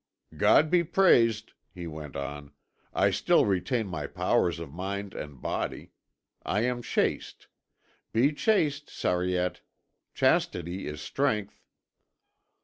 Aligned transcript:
"God 0.35 0.71
be 0.71 0.83
praised," 0.83 1.53
he 1.71 1.85
went 1.85 2.15
on, 2.15 2.53
"I 2.91 3.11
still 3.11 3.45
retain 3.45 3.85
my 3.85 4.07
powers 4.07 4.57
of 4.57 4.73
mind 4.73 5.13
and 5.13 5.39
body. 5.39 5.91
I 6.41 6.61
am 6.61 6.81
chaste. 6.81 7.45
Be 8.11 8.33
chaste, 8.33 8.89
Sariette. 8.89 9.61
Chastity 10.15 10.87
is 10.87 11.01
strength." 11.01 11.61